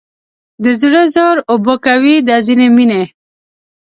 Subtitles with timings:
[0.63, 3.03] د زړه زور اوبه کوي دا ځینې مینې